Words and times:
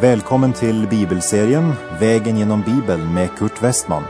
Välkommen 0.00 0.52
till 0.52 0.86
bibelserien 0.86 1.72
Vägen 2.00 2.38
genom 2.38 2.62
Bibeln 2.62 3.14
med 3.14 3.30
Kurt 3.38 3.62
Westman. 3.62 4.02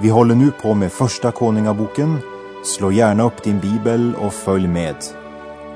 Vi 0.00 0.08
håller 0.08 0.34
nu 0.34 0.50
på 0.50 0.74
med 0.74 0.92
Första 0.92 1.32
Konungaboken. 1.32 2.18
Slå 2.64 2.92
gärna 2.92 3.22
upp 3.22 3.42
din 3.42 3.60
bibel 3.60 4.14
och 4.14 4.34
följ 4.34 4.68
med. 4.68 4.96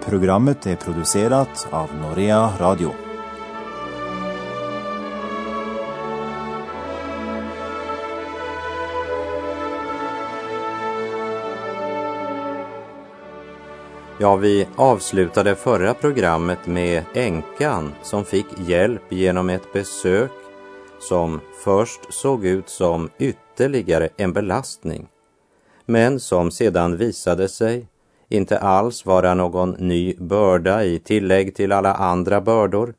Programmet 0.04 0.66
är 0.66 0.76
producerat 0.76 1.68
av 1.70 1.90
Norea 2.02 2.50
Radio. 2.58 2.92
Ja, 14.22 14.36
vi 14.36 14.68
avslutade 14.76 15.54
förra 15.54 15.94
programmet 15.94 16.66
med 16.66 17.04
änkan 17.14 17.92
som 18.02 18.24
fick 18.24 18.46
hjälp 18.58 19.02
genom 19.12 19.50
ett 19.50 19.72
besök 19.72 20.30
som 21.00 21.40
först 21.64 22.00
såg 22.14 22.46
ut 22.46 22.68
som 22.68 23.10
ytterligare 23.18 24.08
en 24.16 24.32
belastning, 24.32 25.08
men 25.86 26.20
som 26.20 26.50
sedan 26.50 26.96
visade 26.96 27.48
sig 27.48 27.86
inte 28.28 28.58
alls 28.58 29.06
vara 29.06 29.34
någon 29.34 29.70
ny 29.70 30.14
börda 30.18 30.84
i 30.84 30.98
tillägg 30.98 31.54
till 31.54 31.72
alla 31.72 31.94
andra 31.94 32.40
bördor, 32.40 32.94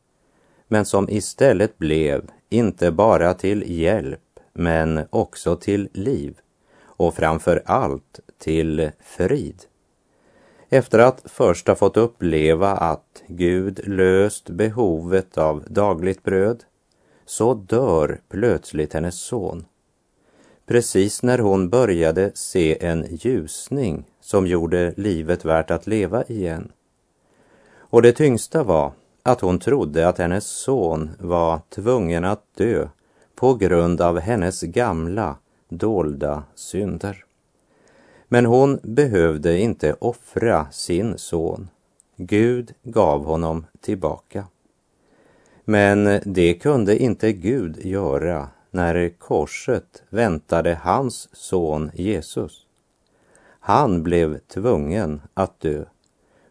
men 0.67 0.86
som 0.86 1.09
istället 1.09 1.78
blev 1.78 2.31
inte 2.50 2.92
bara 2.92 3.34
till 3.34 3.64
hjälp, 3.80 4.40
men 4.53 5.05
också 5.09 5.55
till 5.55 5.90
liv 5.94 6.38
och 6.81 7.16
framför 7.16 7.64
allt 7.66 8.19
till 8.40 8.92
frid. 9.03 9.66
Efter 10.73 10.99
att 10.99 11.21
först 11.25 11.67
ha 11.67 11.75
fått 11.75 11.97
uppleva 11.97 12.71
att 12.71 13.23
Gud 13.27 13.88
löst 13.88 14.49
behovet 14.49 15.38
av 15.38 15.63
dagligt 15.67 16.23
bröd, 16.23 16.63
så 17.25 17.53
dör 17.53 18.21
plötsligt 18.29 18.94
hennes 18.94 19.19
son. 19.19 19.66
Precis 20.66 21.23
när 21.23 21.39
hon 21.39 21.69
började 21.69 22.31
se 22.35 22.85
en 22.85 23.05
ljusning 23.09 24.05
som 24.21 24.47
gjorde 24.47 24.94
livet 24.97 25.45
värt 25.45 25.71
att 25.71 25.88
leva 25.88 26.23
igen. 26.23 26.71
Och 27.77 28.01
det 28.01 28.13
tyngsta 28.13 28.63
var 28.63 28.91
att 29.23 29.41
hon 29.41 29.59
trodde 29.59 30.07
att 30.07 30.17
hennes 30.17 30.45
son 30.45 31.09
var 31.19 31.59
tvungen 31.69 32.25
att 32.25 32.44
dö 32.55 32.88
på 33.35 33.53
grund 33.53 34.01
av 34.01 34.19
hennes 34.19 34.61
gamla, 34.61 35.35
dolda 35.69 36.44
synder. 36.55 37.25
Men 38.34 38.45
hon 38.45 38.80
behövde 38.84 39.59
inte 39.59 39.95
offra 40.00 40.67
sin 40.72 41.17
son. 41.17 41.70
Gud 42.17 42.73
gav 42.84 43.25
honom 43.25 43.66
tillbaka. 43.81 44.45
Men 45.66 46.22
det 46.25 46.53
kunde 46.53 46.98
inte 46.98 47.34
Gud 47.34 47.86
göra 47.86 48.50
när 48.72 49.09
korset 49.09 50.03
väntade 50.09 50.80
hans 50.84 51.30
son 51.34 51.92
Jesus. 51.94 52.66
Han 53.59 54.03
blev 54.03 54.40
tvungen 54.40 55.22
att 55.34 55.59
dö 55.59 55.86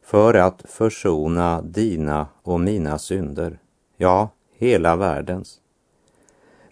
för 0.03 0.35
att 0.35 0.63
försona 0.65 1.63
dina 1.63 2.27
och 2.43 2.61
mina 2.61 2.99
synder, 2.99 3.59
ja, 3.97 4.29
hela 4.59 4.97
världens. 4.97 5.61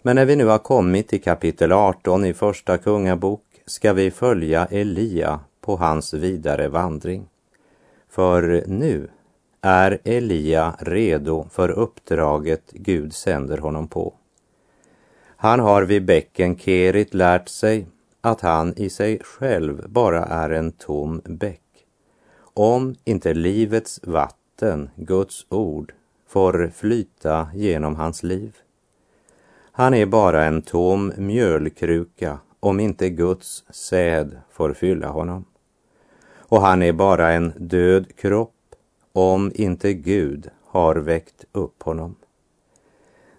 Men 0.01 0.15
när 0.15 0.25
vi 0.25 0.35
nu 0.35 0.45
har 0.45 0.59
kommit 0.59 1.07
till 1.07 1.21
kapitel 1.21 1.71
18 1.71 2.25
i 2.25 2.33
Första 2.33 2.77
Kungabok 2.77 3.50
ska 3.71 3.93
vi 3.93 4.11
följa 4.11 4.65
Elia 4.65 5.39
på 5.61 5.75
hans 5.75 6.13
vidare 6.13 6.67
vandring. 6.67 7.29
För 8.09 8.63
nu 8.67 9.09
är 9.61 9.99
Elia 10.03 10.75
redo 10.79 11.47
för 11.51 11.69
uppdraget 11.69 12.71
Gud 12.71 13.13
sänder 13.13 13.57
honom 13.57 13.87
på. 13.87 14.13
Han 15.35 15.59
har 15.59 15.83
vid 15.83 16.05
bäcken 16.05 16.57
Kerit 16.57 17.13
lärt 17.13 17.49
sig 17.49 17.87
att 18.21 18.41
han 18.41 18.73
i 18.77 18.89
sig 18.89 19.19
själv 19.23 19.89
bara 19.89 20.25
är 20.25 20.49
en 20.49 20.71
tom 20.71 21.21
bäck. 21.25 21.85
Om 22.53 22.95
inte 23.03 23.33
livets 23.33 23.99
vatten, 24.03 24.89
Guds 24.95 25.45
ord, 25.49 25.93
får 26.27 26.71
flyta 26.75 27.47
genom 27.53 27.95
hans 27.95 28.23
liv. 28.23 28.55
Han 29.71 29.93
är 29.93 30.05
bara 30.05 30.45
en 30.45 30.61
tom 30.61 31.13
mjölkruka 31.17 32.39
om 32.61 32.79
inte 32.79 33.09
Guds 33.09 33.63
säd 33.69 34.41
får 34.51 34.73
fylla 34.73 35.07
honom. 35.07 35.45
Och 36.37 36.61
han 36.61 36.81
är 36.81 36.93
bara 36.93 37.31
en 37.31 37.53
död 37.57 38.15
kropp 38.15 38.75
om 39.13 39.51
inte 39.55 39.93
Gud 39.93 40.49
har 40.65 40.95
väckt 40.95 41.45
upp 41.51 41.83
honom. 41.83 42.15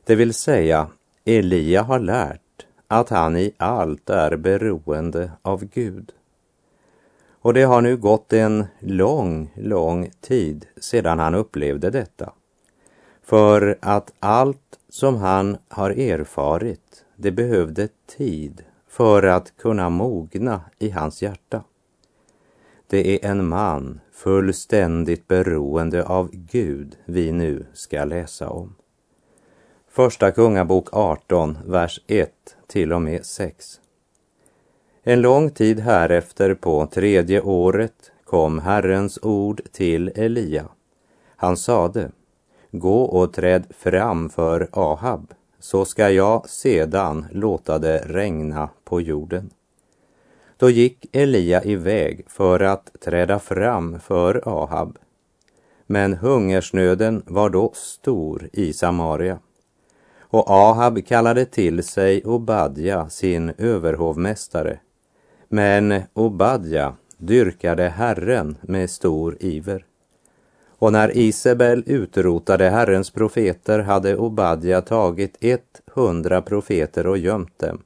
Det 0.04 0.14
vill 0.14 0.34
säga, 0.34 0.88
Elia 1.24 1.82
har 1.82 1.98
lärt 1.98 2.66
att 2.88 3.08
han 3.08 3.36
i 3.36 3.52
allt 3.56 4.10
är 4.10 4.36
beroende 4.36 5.32
av 5.42 5.64
Gud. 5.64 6.12
Och 7.30 7.54
det 7.54 7.62
har 7.62 7.80
nu 7.80 7.96
gått 7.96 8.32
en 8.32 8.66
lång, 8.80 9.52
lång 9.56 10.10
tid 10.20 10.66
sedan 10.76 11.18
han 11.18 11.34
upplevde 11.34 11.90
detta. 11.90 12.32
För 13.22 13.78
att 13.80 14.12
allt 14.20 14.78
som 14.88 15.16
han 15.16 15.56
har 15.68 15.90
erfarit, 15.90 17.04
det 17.16 17.30
behövde 17.30 17.88
tid 18.16 18.64
för 18.92 19.22
att 19.22 19.56
kunna 19.56 19.90
mogna 19.90 20.60
i 20.78 20.90
hans 20.90 21.22
hjärta. 21.22 21.64
Det 22.86 23.14
är 23.14 23.30
en 23.30 23.48
man 23.48 24.00
fullständigt 24.12 25.28
beroende 25.28 26.04
av 26.04 26.30
Gud 26.32 26.96
vi 27.04 27.32
nu 27.32 27.66
ska 27.72 28.04
läsa 28.04 28.48
om. 28.48 28.74
Första 29.88 30.30
Kungabok 30.30 30.88
18, 30.92 31.58
vers 31.66 32.00
1 32.06 32.30
till 32.66 32.92
och 32.92 33.02
med 33.02 33.26
6. 33.26 33.80
En 35.02 35.20
lång 35.20 35.50
tid 35.50 35.80
härefter 35.80 36.54
på 36.54 36.86
tredje 36.86 37.40
året 37.40 38.12
kom 38.24 38.58
Herrens 38.58 39.18
ord 39.22 39.60
till 39.72 40.08
Elia. 40.14 40.68
Han 41.36 41.56
sade, 41.56 42.10
gå 42.70 43.02
och 43.02 43.32
träd 43.32 43.66
fram 43.70 44.28
för 44.28 44.68
Ahab 44.72 45.34
så 45.62 45.84
ska 45.84 46.10
jag 46.10 46.48
sedan 46.48 47.26
låta 47.30 47.78
det 47.78 47.98
regna 47.98 48.68
på 48.84 49.00
jorden. 49.00 49.50
Då 50.56 50.70
gick 50.70 51.16
Elia 51.16 51.64
iväg 51.64 52.24
för 52.28 52.60
att 52.60 52.90
träda 53.00 53.38
fram 53.38 54.00
för 54.00 54.42
Ahab. 54.46 54.98
Men 55.86 56.14
hungersnöden 56.14 57.22
var 57.26 57.50
då 57.50 57.72
stor 57.74 58.48
i 58.52 58.72
Samaria. 58.72 59.38
Och 60.20 60.50
Ahab 60.50 61.06
kallade 61.06 61.44
till 61.44 61.82
sig 61.82 62.24
Obadja, 62.24 63.08
sin 63.08 63.52
överhovmästare. 63.58 64.78
Men 65.48 66.02
Obadja 66.12 66.94
dyrkade 67.16 67.88
Herren 67.88 68.58
med 68.62 68.90
stor 68.90 69.36
iver. 69.40 69.84
Och 70.82 70.92
när 70.92 71.16
Isabel 71.16 71.82
utrotade 71.86 72.70
Herrens 72.70 73.10
profeter 73.10 73.78
hade 73.78 74.16
Obadja 74.16 74.80
tagit 74.80 75.36
ett 75.40 75.82
hundra 75.86 76.42
profeter 76.42 77.06
och 77.06 77.18
gömt 77.18 77.58
dem, 77.58 77.82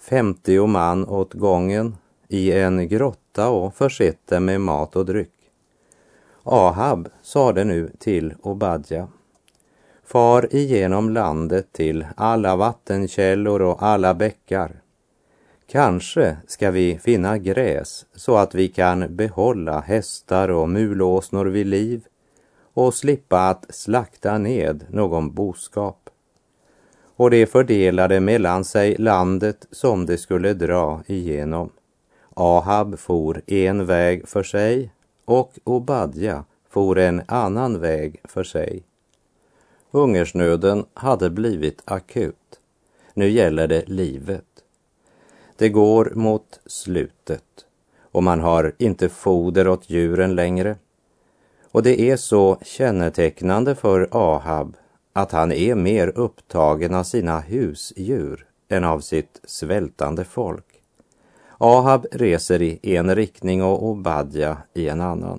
femtio 0.00 0.66
man 0.66 1.08
åt 1.08 1.34
gången 1.34 1.96
i 2.28 2.52
en 2.52 2.88
grotta 2.88 3.48
och 3.48 3.74
försett 3.74 4.26
dem 4.26 4.44
med 4.44 4.60
mat 4.60 4.96
och 4.96 5.06
dryck. 5.06 5.34
Ahab 6.42 7.08
sade 7.22 7.64
nu 7.64 7.92
till 7.98 8.34
Obadja, 8.42 9.08
far 10.04 10.54
igenom 10.54 11.10
landet 11.10 11.72
till 11.72 12.06
alla 12.16 12.56
vattenkällor 12.56 13.62
och 13.62 13.82
alla 13.82 14.14
bäckar. 14.14 14.80
Kanske 15.66 16.36
ska 16.46 16.70
vi 16.70 16.98
finna 16.98 17.38
gräs 17.38 18.06
så 18.14 18.36
att 18.36 18.54
vi 18.54 18.68
kan 18.68 19.16
behålla 19.16 19.80
hästar 19.80 20.48
och 20.48 20.68
mulåsnor 20.68 21.46
vid 21.46 21.66
liv 21.66 22.06
och 22.76 22.94
slippa 22.94 23.38
att 23.38 23.66
slakta 23.74 24.38
ned 24.38 24.84
någon 24.90 25.34
boskap. 25.34 26.10
Och 27.16 27.30
de 27.30 27.46
fördelade 27.46 28.20
mellan 28.20 28.64
sig 28.64 28.96
landet 28.98 29.66
som 29.70 30.06
de 30.06 30.18
skulle 30.18 30.54
dra 30.54 31.02
igenom. 31.06 31.70
Ahab 32.34 32.98
for 32.98 33.42
en 33.46 33.86
väg 33.86 34.28
för 34.28 34.42
sig 34.42 34.90
och 35.24 35.52
Obadja 35.64 36.44
for 36.68 36.98
en 36.98 37.22
annan 37.28 37.80
väg 37.80 38.20
för 38.24 38.44
sig. 38.44 38.82
Hungersnöden 39.90 40.84
hade 40.94 41.30
blivit 41.30 41.82
akut. 41.84 42.60
Nu 43.14 43.28
gäller 43.28 43.68
det 43.68 43.88
livet. 43.88 44.44
Det 45.56 45.68
går 45.68 46.12
mot 46.14 46.60
slutet 46.66 47.66
och 48.12 48.22
man 48.22 48.40
har 48.40 48.72
inte 48.78 49.08
foder 49.08 49.68
åt 49.68 49.90
djuren 49.90 50.34
längre. 50.34 50.76
Och 51.76 51.82
det 51.82 52.00
är 52.00 52.16
så 52.16 52.58
kännetecknande 52.62 53.74
för 53.74 54.08
Ahab 54.10 54.76
att 55.12 55.32
han 55.32 55.52
är 55.52 55.74
mer 55.74 56.12
upptagen 56.14 56.94
av 56.94 57.02
sina 57.02 57.40
husdjur 57.40 58.46
än 58.68 58.84
av 58.84 59.00
sitt 59.00 59.40
svältande 59.44 60.24
folk. 60.24 60.64
Ahab 61.58 62.06
reser 62.12 62.62
i 62.62 62.96
en 62.96 63.14
riktning 63.14 63.62
och 63.62 63.84
Obadja 63.84 64.56
i 64.74 64.88
en 64.88 65.00
annan. 65.00 65.38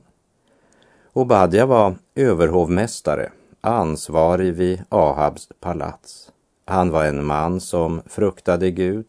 Obadja 1.13 1.65
var 1.65 1.95
överhovmästare, 2.15 3.31
ansvarig 3.61 4.53
vid 4.53 4.83
Ahabs 4.89 5.49
palats. 5.59 6.31
Han 6.65 6.89
var 6.89 7.05
en 7.05 7.25
man 7.25 7.59
som 7.59 8.01
fruktade 8.05 8.71
Gud 8.71 9.05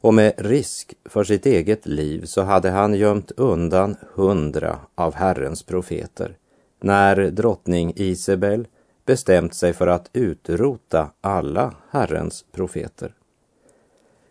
och 0.00 0.14
med 0.14 0.32
risk 0.36 0.94
för 1.04 1.24
sitt 1.24 1.46
eget 1.46 1.86
liv 1.86 2.24
så 2.24 2.42
hade 2.42 2.70
han 2.70 2.94
gömt 2.94 3.30
undan 3.30 3.96
hundra 4.14 4.78
av 4.94 5.14
Herrens 5.14 5.62
profeter 5.62 6.36
när 6.80 7.16
drottning 7.16 7.92
Isabel 7.96 8.66
bestämt 9.06 9.54
sig 9.54 9.72
för 9.72 9.86
att 9.86 10.10
utrota 10.12 11.10
alla 11.20 11.74
Herrens 11.90 12.44
profeter. 12.52 13.14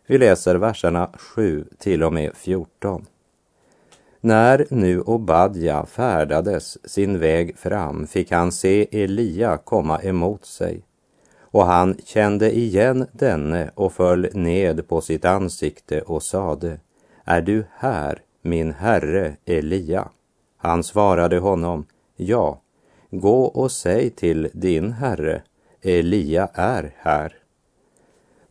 Vi 0.07 0.18
läser 0.18 0.56
verserna 0.56 1.10
7 1.13 1.66
till 1.77 2.04
och 2.04 2.13
med 2.13 2.36
14. 2.36 3.06
När 4.21 4.66
nu 4.69 5.01
Obadja 5.01 5.86
färdades 5.86 6.92
sin 6.92 7.19
väg 7.19 7.57
fram 7.57 8.07
fick 8.07 8.31
han 8.31 8.51
se 8.51 9.04
Elia 9.04 9.57
komma 9.57 10.01
emot 10.01 10.45
sig 10.45 10.83
och 11.51 11.66
han 11.66 11.98
kände 12.06 12.57
igen 12.57 13.07
denne 13.12 13.72
och 13.75 13.94
föll 13.94 14.28
ned 14.34 14.88
på 14.88 15.01
sitt 15.01 15.25
ansikte 15.25 16.01
och 16.01 16.24
sade 16.24 16.80
Är 17.24 17.42
du 17.42 17.66
här, 17.78 18.22
min 18.42 18.74
herre 18.74 19.36
Elia? 19.46 20.10
Han 20.57 20.84
svarade 20.84 21.40
honom 21.40 21.86
Ja, 22.16 22.62
gå 23.12 23.44
och 23.44 23.72
säg 23.72 24.10
till 24.10 24.50
din 24.54 24.92
herre 24.92 25.42
Elia 25.81 26.50
är 26.54 26.96
här. 26.98 27.36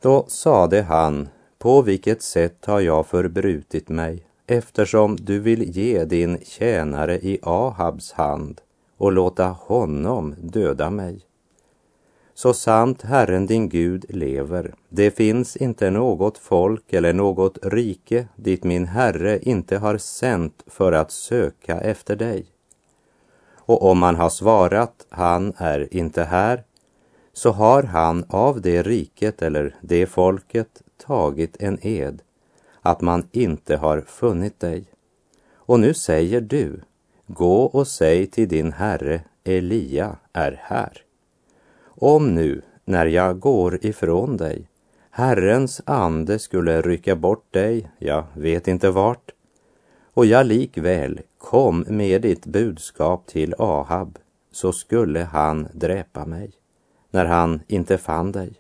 Då 0.01 0.25
sade 0.29 0.83
han 0.83 1.29
På 1.59 1.83
vilket 1.83 2.23
sätt 2.23 2.65
har 2.67 2.81
jag 2.81 3.07
förbrutit 3.07 3.89
mig 3.89 4.23
eftersom 4.47 5.17
du 5.17 5.39
vill 5.39 5.77
ge 5.77 6.05
din 6.05 6.39
tjänare 6.45 7.19
i 7.19 7.39
Ahabs 7.43 8.13
hand 8.13 8.61
och 8.97 9.13
låta 9.13 9.45
honom 9.45 10.35
döda 10.39 10.91
mig. 10.91 11.28
Så 12.39 12.53
sant 12.53 13.03
Herren 13.03 13.47
din 13.47 13.69
Gud 13.69 14.05
lever, 14.09 14.75
det 14.89 15.11
finns 15.11 15.57
inte 15.57 15.91
något 15.91 16.39
folk 16.39 16.93
eller 16.93 17.13
något 17.13 17.59
rike 17.63 18.29
dit 18.37 18.65
min 18.65 18.87
Herre 18.87 19.39
inte 19.39 19.79
har 19.79 19.99
sänt 19.99 20.63
för 20.67 20.93
att 20.93 21.11
söka 21.11 21.81
efter 21.81 22.17
dig. 22.17 22.47
Och 23.57 23.83
om 23.83 23.99
man 23.99 24.17
har 24.17 24.31
svarat, 24.31 25.07
han 25.09 25.53
är 25.57 25.95
inte 25.95 26.25
här, 26.25 26.65
så 27.33 27.51
har 27.51 27.83
han 27.83 28.25
av 28.29 28.61
det 28.61 28.83
riket 28.83 29.43
eller 29.43 29.77
det 29.81 30.07
folket 30.07 30.83
tagit 31.07 31.57
en 31.63 31.79
ed 31.87 32.23
att 32.83 33.01
man 33.01 33.29
inte 33.33 33.77
har 33.77 34.01
funnit 34.01 34.61
dig. 34.61 34.85
Och 35.55 35.81
nu 35.81 35.95
säger 35.95 36.41
du, 36.41 36.81
gå 37.27 37.63
och 37.63 37.89
säg 37.89 38.27
till 38.27 38.49
din 38.49 38.73
herre 38.73 39.21
Elia 39.45 40.17
är 40.33 40.61
här. 40.63 41.08
Om 42.01 42.35
nu, 42.35 42.63
när 42.85 43.07
jag 43.07 43.41
går 43.41 43.87
ifrån 43.87 44.37
dig, 44.37 44.69
Herrens 45.11 45.83
ande 45.85 46.39
skulle 46.39 46.83
rycka 46.83 47.17
bort 47.17 47.53
dig, 47.53 47.91
jag 47.99 48.25
vet 48.35 48.69
inte 48.69 48.91
vart, 48.91 49.31
och 50.15 50.27
jag 50.27 50.47
likväl 50.47 51.21
kom 51.39 51.85
med 51.89 52.23
ditt 52.23 52.47
budskap 52.47 53.27
till 53.27 53.55
Ahab, 53.59 54.19
så 54.53 54.73
skulle 54.73 55.21
han 55.21 55.69
dräpa 55.73 56.25
mig, 56.27 56.51
när 57.11 57.25
han 57.25 57.61
inte 57.67 57.99
fann 57.99 58.33
dig. 58.33 58.53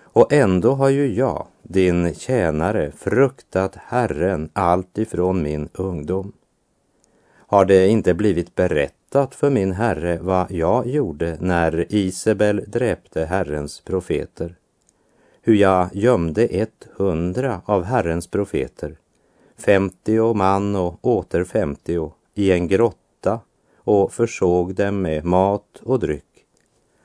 Och 0.00 0.32
ändå 0.32 0.72
har 0.72 0.88
ju 0.88 1.14
jag, 1.14 1.46
din 1.62 2.14
tjänare, 2.14 2.90
fruktat 2.90 3.76
Herren 3.76 4.50
allt 4.52 4.98
ifrån 4.98 5.42
min 5.42 5.68
ungdom. 5.72 6.32
Har 7.46 7.64
det 7.64 7.88
inte 7.88 8.14
blivit 8.14 8.54
berättat 8.54 8.95
för 9.34 9.50
min 9.50 9.72
herre 9.72 10.18
vad 10.22 10.50
jag 10.50 10.86
gjorde 10.86 11.36
när 11.40 11.86
Isabel 11.88 12.64
dräpte 12.66 13.24
Herrens 13.24 13.80
profeter? 13.80 14.54
Hur 15.42 15.54
jag 15.54 15.88
gömde 15.92 16.44
ett 16.44 16.88
hundra 16.96 17.60
av 17.64 17.84
Herrens 17.84 18.26
profeter, 18.26 18.96
femtio 19.56 20.34
man 20.34 20.76
och 20.76 20.98
åter 21.00 21.44
femtio, 21.44 22.12
i 22.34 22.52
en 22.52 22.68
grotta 22.68 23.40
och 23.76 24.12
försåg 24.12 24.74
dem 24.74 25.02
med 25.02 25.24
mat 25.24 25.80
och 25.82 25.98
dryck. 25.98 26.44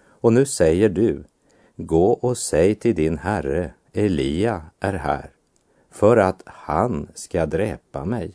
Och 0.04 0.34
nu 0.34 0.46
säger 0.46 0.90
du, 0.90 1.24
gå 1.76 2.12
och 2.12 2.38
säg 2.38 2.76
till 2.76 2.96
din 2.96 3.18
herre, 3.18 3.74
Elia 3.94 4.62
är 4.80 4.94
här, 4.94 5.30
för 5.92 6.18
att 6.18 6.42
han 6.46 7.08
ska 7.14 7.46
dräpa 7.46 8.06
mig. 8.06 8.34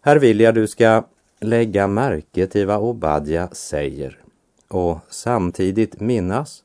Här 0.00 0.16
vill 0.16 0.40
jag 0.40 0.54
du 0.54 0.66
ska 0.66 1.04
lägga 1.42 1.86
märke 1.86 2.46
till 2.46 2.66
vad 2.66 2.80
Obadja 2.80 3.48
säger 3.52 4.18
och 4.68 4.98
samtidigt 5.08 6.00
minnas 6.00 6.64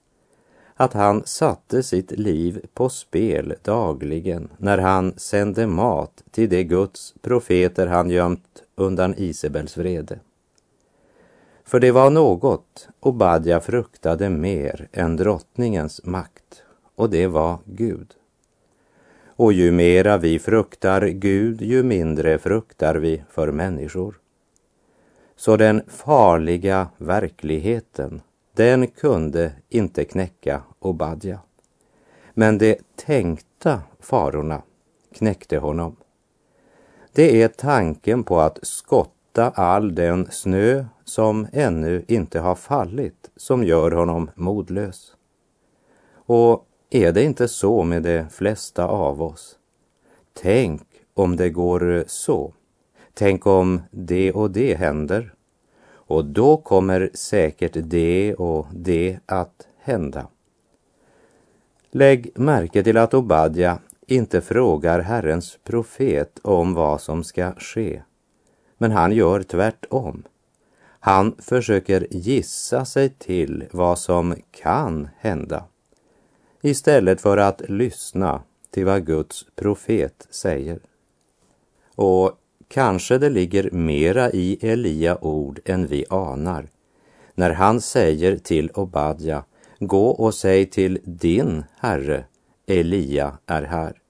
att 0.76 0.94
han 0.94 1.24
satte 1.26 1.84
sitt 1.84 2.12
liv 2.12 2.66
på 2.74 2.90
spel 2.90 3.54
dagligen 3.64 4.50
när 4.58 4.78
han 4.78 5.14
sände 5.18 5.68
mat 5.68 6.24
till 6.32 6.50
de 6.50 6.64
Guds 6.64 7.14
profeter 7.22 7.88
han 7.88 8.10
gömt 8.10 8.64
undan 8.76 9.14
Isabels 9.18 9.78
vrede. 9.78 10.20
För 11.64 11.80
det 11.80 11.92
var 11.92 12.10
något 12.10 12.90
Obadja 13.00 13.60
fruktade 13.60 14.30
mer 14.30 14.88
än 14.92 15.16
drottningens 15.16 16.04
makt 16.04 16.64
och 16.96 17.10
det 17.10 17.28
var 17.28 17.58
Gud. 17.66 18.14
Och 19.26 19.54
ju 19.54 19.72
mera 19.72 20.18
vi 20.18 20.40
fruktar 20.40 21.08
Gud, 21.08 21.62
ju 21.62 21.84
mindre 21.84 22.38
fruktar 22.38 22.96
vi 22.96 23.24
för 23.30 23.52
människor. 23.52 24.20
Så 25.40 25.58
den 25.58 25.82
farliga 25.88 26.88
verkligheten, 26.98 28.22
den 28.54 28.88
kunde 28.88 29.52
inte 29.70 30.06
knäcka 30.06 30.62
Obadja. 30.80 31.40
Men 32.34 32.58
de 32.58 32.78
tänkta 32.96 33.82
farorna 34.00 34.62
knäckte 35.14 35.58
honom. 35.58 35.96
Det 37.14 37.42
är 37.42 37.48
tanken 37.48 38.24
på 38.24 38.40
att 38.40 38.60
skotta 38.62 39.50
all 39.50 39.96
den 39.96 40.28
snö 40.32 40.86
som 41.04 41.48
ännu 41.52 42.06
inte 42.08 42.40
har 42.40 42.56
fallit 42.56 43.30
som 43.36 43.64
gör 43.64 43.92
honom 43.92 44.32
modlös. 44.36 45.16
Och 46.14 46.66
är 46.90 47.12
det 47.12 47.24
inte 47.24 47.48
så 47.48 47.84
med 47.84 48.04
de 48.04 48.30
flesta 48.30 48.88
av 48.88 49.22
oss? 49.22 49.58
Tänk 50.34 50.82
om 51.14 51.36
det 51.36 51.50
går 51.50 52.04
så. 52.08 52.54
Tänk 53.18 53.48
om 53.48 53.82
det 53.92 54.32
och 54.32 54.52
det 54.52 54.76
händer. 54.76 55.34
Och 55.90 56.26
då 56.26 56.58
kommer 56.58 57.10
säkert 57.14 57.78
det 57.84 58.36
och 58.36 58.68
det 58.74 59.20
att 59.26 59.68
hända. 59.80 60.28
Lägg 61.92 62.32
märke 62.36 62.84
till 62.84 62.98
att 62.98 63.14
Obadja 63.14 63.80
inte 64.08 64.42
frågar 64.42 65.00
Herrens 65.00 65.60
profet 65.64 66.40
om 66.42 66.74
vad 66.74 67.02
som 67.02 67.24
ska 67.24 67.54
ske. 67.54 68.02
Men 68.78 68.92
han 68.92 69.12
gör 69.12 69.44
tvärtom. 69.44 70.24
Han 71.00 71.36
försöker 71.40 72.08
gissa 72.12 72.86
sig 72.86 73.10
till 73.10 73.66
vad 73.72 74.00
som 74.00 74.36
kan 74.52 75.10
hända 75.18 75.64
istället 76.62 77.22
för 77.22 77.38
att 77.38 77.62
lyssna 77.70 78.42
till 78.72 78.86
vad 78.86 79.06
Guds 79.06 79.46
profet 79.56 80.28
säger. 80.30 80.80
Och 81.96 82.40
kanske 82.68 83.18
det 83.18 83.30
ligger 83.30 83.72
mera 83.72 84.32
i 84.32 84.58
Elia 84.62 85.18
ord 85.24 85.60
än 85.66 85.88
vi 85.88 86.06
anar 86.10 86.70
när 87.38 87.50
han 87.50 87.82
säger 87.82 88.38
till 88.38 88.72
Obadja, 88.74 89.44
gå 89.80 90.08
och 90.10 90.34
säg 90.34 90.66
till 90.66 91.00
din 91.04 91.64
herre, 91.80 92.26
Elia 92.68 93.38
är 93.46 93.64
här. 93.64 94.02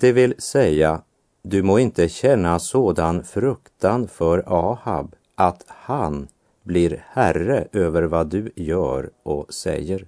Det 0.00 0.12
vill 0.12 0.34
säga, 0.38 1.02
du 1.42 1.62
må 1.62 1.78
inte 1.78 2.08
känna 2.08 2.58
sådan 2.58 3.24
fruktan 3.24 4.08
för 4.08 4.44
Ahab 4.46 5.14
att 5.34 5.64
han 5.66 6.28
blir 6.62 7.04
herre 7.08 7.68
över 7.72 8.02
vad 8.02 8.26
du 8.30 8.52
gör 8.56 9.10
och 9.22 9.54
säger. 9.54 10.06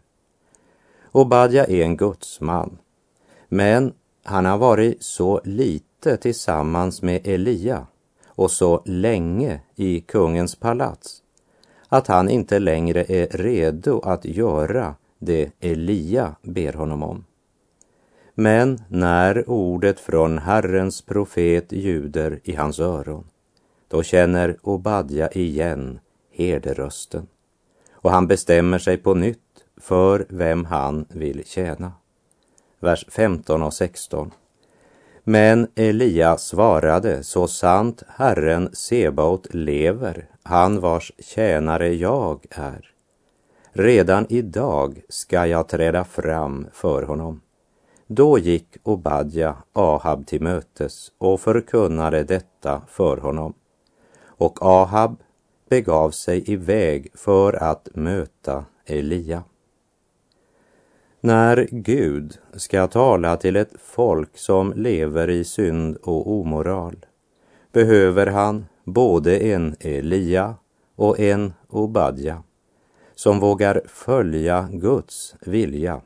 Obadja 1.12 1.64
är 1.64 1.82
en 1.82 1.96
gudsman, 1.96 2.78
men 3.48 3.92
han 4.24 4.44
har 4.44 4.58
varit 4.58 5.02
så 5.02 5.40
liten 5.44 5.87
satte 5.98 6.16
tillsammans 6.16 7.02
med 7.02 7.26
Elia 7.26 7.86
och 8.26 8.50
så 8.50 8.82
länge 8.84 9.60
i 9.76 10.00
kungens 10.00 10.56
palats 10.56 11.22
att 11.88 12.06
han 12.06 12.28
inte 12.28 12.58
längre 12.58 13.04
är 13.08 13.26
redo 13.26 14.00
att 14.00 14.24
göra 14.24 14.94
det 15.18 15.50
Elia 15.60 16.36
ber 16.42 16.72
honom 16.72 17.02
om. 17.02 17.24
Men 18.34 18.82
när 18.88 19.50
ordet 19.50 20.00
från 20.00 20.38
Herrens 20.38 21.02
profet 21.02 21.72
ljuder 21.72 22.40
i 22.44 22.54
hans 22.54 22.80
öron, 22.80 23.24
då 23.88 24.02
känner 24.02 24.56
Obadja 24.62 25.28
igen 25.30 26.00
herderösten 26.32 27.26
och 27.92 28.10
han 28.10 28.26
bestämmer 28.26 28.78
sig 28.78 28.98
på 28.98 29.14
nytt 29.14 29.64
för 29.76 30.26
vem 30.28 30.64
han 30.64 31.06
vill 31.08 31.44
tjäna. 31.46 31.92
Vers 32.80 33.06
15 33.08 33.62
och 33.62 33.74
16. 33.74 34.30
Men 35.30 35.68
Elia 35.74 36.36
svarade, 36.36 37.22
så 37.22 37.46
sant 37.46 38.02
Herren 38.08 38.68
Sebaot 38.72 39.54
lever, 39.54 40.28
han 40.42 40.80
vars 40.80 41.12
tjänare 41.18 41.94
jag 41.94 42.46
är. 42.50 42.90
Redan 43.72 44.26
idag 44.28 45.02
ska 45.08 45.46
jag 45.46 45.68
träda 45.68 46.04
fram 46.04 46.66
för 46.72 47.02
honom. 47.02 47.40
Då 48.06 48.38
gick 48.38 48.76
Obadja 48.82 49.56
Ahab 49.72 50.26
till 50.26 50.42
mötes 50.42 51.12
och 51.18 51.40
förkunnade 51.40 52.24
detta 52.24 52.82
för 52.88 53.16
honom. 53.16 53.54
Och 54.26 54.58
Ahab 54.62 55.16
begav 55.68 56.10
sig 56.10 56.50
iväg 56.50 57.10
för 57.14 57.52
att 57.52 57.88
möta 57.94 58.64
Elia. 58.86 59.42
När 61.20 61.68
Gud 61.70 62.38
ska 62.54 62.86
tala 62.86 63.36
till 63.36 63.56
ett 63.56 63.72
folk 63.78 64.38
som 64.38 64.72
lever 64.72 65.30
i 65.30 65.44
synd 65.44 65.96
och 65.96 66.32
omoral 66.32 67.06
behöver 67.72 68.26
han 68.26 68.66
både 68.84 69.38
en 69.38 69.76
Elia 69.80 70.54
och 70.96 71.20
en 71.20 71.52
Obadja 71.68 72.42
som 73.14 73.40
vågar 73.40 73.82
följa 73.86 74.68
Guds 74.72 75.34
vilja 75.40 76.00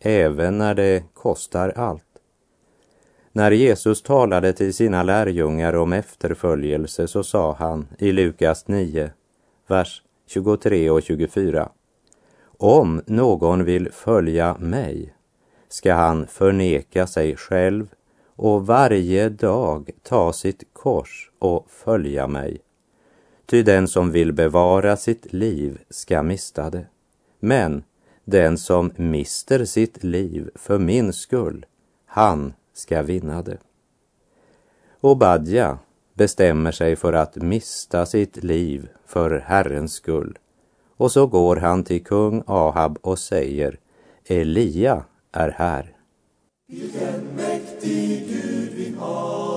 även 0.00 0.58
när 0.58 0.74
det 0.74 1.04
kostar 1.14 1.68
allt. 1.76 2.02
När 3.32 3.50
Jesus 3.50 4.02
talade 4.02 4.52
till 4.52 4.74
sina 4.74 5.02
lärjungar 5.02 5.74
om 5.74 5.92
efterföljelse 5.92 7.08
så 7.08 7.22
sa 7.22 7.52
han 7.58 7.88
i 7.98 8.12
Lukas 8.12 8.68
9, 8.68 9.10
vers 9.66 10.02
23 10.26 10.90
och 10.90 11.02
24. 11.02 11.68
Om 12.58 13.02
någon 13.06 13.64
vill 13.64 13.92
följa 13.92 14.56
mig 14.58 15.14
ska 15.68 15.94
han 15.94 16.26
förneka 16.26 17.06
sig 17.06 17.36
själv 17.36 17.86
och 18.36 18.66
varje 18.66 19.28
dag 19.28 19.90
ta 20.02 20.32
sitt 20.32 20.64
kors 20.72 21.30
och 21.38 21.66
följa 21.70 22.26
mig. 22.26 22.60
Ty 23.46 23.62
den 23.62 23.88
som 23.88 24.10
vill 24.10 24.32
bevara 24.32 24.96
sitt 24.96 25.32
liv 25.32 25.80
ska 25.90 26.22
mista 26.22 26.70
det. 26.70 26.86
Men 27.40 27.82
den 28.24 28.58
som 28.58 28.92
mister 28.96 29.64
sitt 29.64 30.04
liv 30.04 30.50
för 30.54 30.78
min 30.78 31.12
skull, 31.12 31.66
han 32.06 32.52
ska 32.74 33.02
vinna 33.02 33.42
det. 33.42 33.58
Obadja 35.00 35.78
bestämmer 36.14 36.72
sig 36.72 36.96
för 36.96 37.12
att 37.12 37.36
mista 37.36 38.06
sitt 38.06 38.44
liv 38.44 38.88
för 39.06 39.38
Herrens 39.38 39.92
skull. 39.92 40.38
Och 40.96 41.12
så 41.12 41.26
går 41.26 41.56
han 41.56 41.84
till 41.84 42.04
kung 42.04 42.42
Ahab 42.46 42.98
och 43.02 43.18
säger 43.18 43.78
Elia 44.28 45.04
är 45.32 45.50
här. 45.50 45.96
Vilken 46.68 47.24
mäktig 47.36 48.28
Gud 48.28 48.72
vi 48.76 48.94
har, 48.98 49.53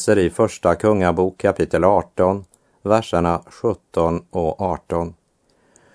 läser 0.00 0.18
i 0.18 0.30
Första 0.30 0.74
Kungabok 0.74 1.38
kapitel 1.38 1.84
18, 1.84 2.44
verserna 2.82 3.42
17 3.46 4.22
och 4.30 4.60
18. 4.60 5.14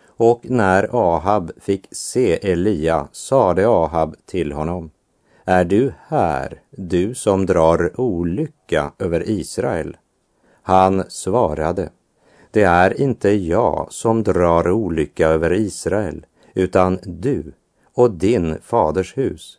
Och 0.07 0.41
när 0.43 0.89
Ahab 0.91 1.51
fick 1.61 1.87
se 1.91 2.51
Elia 2.51 3.07
sade 3.11 3.67
Ahab 3.67 4.15
till 4.25 4.51
honom 4.51 4.91
är 5.45 5.65
du 5.65 5.93
här, 6.07 6.61
du 6.71 7.15
som 7.15 7.45
drar 7.45 7.99
olycka 7.99 8.91
över 8.99 9.29
Israel? 9.29 9.97
Han 10.61 11.03
svarade, 11.09 11.89
det 12.51 12.63
är 12.63 13.01
inte 13.01 13.29
jag 13.29 13.87
som 13.89 14.23
drar 14.23 14.71
olycka 14.71 15.27
över 15.27 15.53
Israel, 15.53 16.25
utan 16.53 16.99
du 17.03 17.53
och 17.93 18.11
din 18.11 18.57
faders 18.61 19.17
hus, 19.17 19.57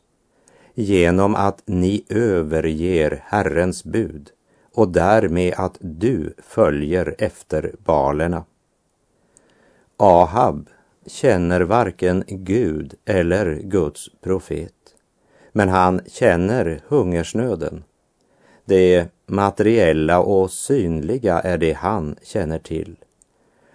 genom 0.75 1.35
att 1.35 1.63
ni 1.65 2.05
överger 2.09 3.23
Herrens 3.25 3.85
bud 3.85 4.31
och 4.77 4.89
därmed 4.89 5.55
att 5.57 5.77
du 5.81 6.35
följer 6.39 7.15
efter 7.19 7.75
balerna. 7.79 8.45
Ahab 9.97 10.69
känner 11.07 11.61
varken 11.61 12.25
Gud 12.27 12.95
eller 13.05 13.55
Guds 13.55 14.11
profet. 14.21 14.73
Men 15.53 15.69
han 15.69 16.01
känner 16.07 16.81
hungersnöden. 16.89 17.85
Det 18.65 19.09
materiella 19.27 20.21
och 20.21 20.51
synliga 20.51 21.41
är 21.41 21.59
det 21.59 21.73
han 21.73 22.17
känner 22.23 22.59
till. 22.59 22.97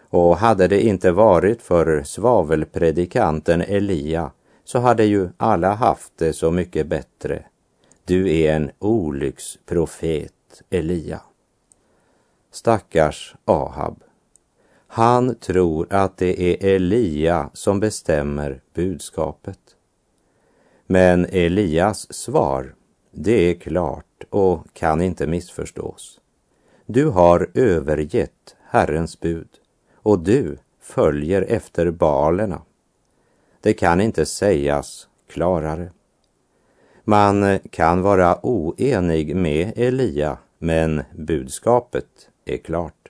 Och 0.09 0.37
hade 0.37 0.67
det 0.67 0.81
inte 0.81 1.11
varit 1.11 1.61
för 1.61 2.03
svavelpredikanten 2.03 3.61
Elia 3.61 4.31
så 4.63 4.79
hade 4.79 5.03
ju 5.03 5.29
alla 5.37 5.73
haft 5.73 6.13
det 6.17 6.33
så 6.33 6.51
mycket 6.51 6.87
bättre. 6.87 7.43
Du 8.05 8.35
är 8.35 8.55
en 8.55 8.71
olycksprofet, 8.79 10.33
Elia. 10.69 11.21
Stackars 12.51 13.35
Ahab. 13.45 14.03
Han 14.87 15.35
tror 15.35 15.87
att 15.89 16.17
det 16.17 16.41
är 16.41 16.75
Elia 16.75 17.49
som 17.53 17.79
bestämmer 17.79 18.61
budskapet. 18.73 19.59
Men 20.85 21.25
Elias 21.25 22.13
svar, 22.13 22.75
det 23.11 23.31
är 23.49 23.53
klart 23.53 24.23
och 24.29 24.73
kan 24.73 25.01
inte 25.01 25.27
missförstås. 25.27 26.19
Du 26.85 27.05
har 27.05 27.49
övergett 27.53 28.55
Herrens 28.63 29.19
bud 29.19 29.49
och 29.95 30.19
du 30.19 30.57
följer 30.79 31.41
efter 31.41 31.91
balerna. 31.91 32.61
Det 33.61 33.73
kan 33.73 34.01
inte 34.01 34.25
sägas 34.25 35.07
klarare. 35.29 35.91
Man 37.03 37.59
kan 37.59 38.01
vara 38.01 38.37
oenig 38.45 39.35
med 39.35 39.73
Elia, 39.75 40.37
men 40.57 41.03
budskapet 41.17 42.29
är 42.45 42.57
klart. 42.57 43.09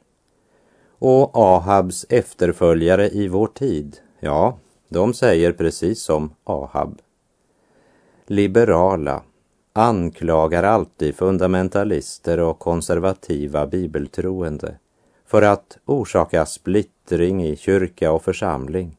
Och 1.00 1.32
Ahabs 1.38 2.06
efterföljare 2.10 3.10
i 3.10 3.28
vår 3.28 3.48
tid, 3.48 3.98
ja, 4.20 4.58
de 4.90 5.14
säger 5.14 5.52
precis 5.52 6.02
som 6.02 6.34
Ahab 6.44 7.02
liberala 8.32 9.24
anklagar 9.74 10.64
alltid 10.64 11.16
fundamentalister 11.16 12.40
och 12.40 12.60
konservativa 12.60 13.68
bibeltroende 13.68 14.76
för 15.26 15.42
att 15.42 15.78
orsaka 15.86 16.46
splittring 16.46 17.44
i 17.46 17.56
kyrka 17.56 18.12
och 18.12 18.24
församling. 18.24 18.98